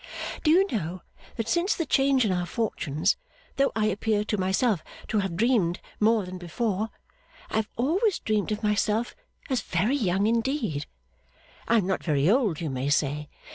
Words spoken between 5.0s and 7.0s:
to have dreamed more than before,